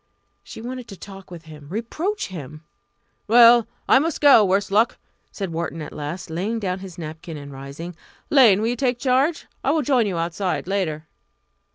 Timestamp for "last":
5.93-6.31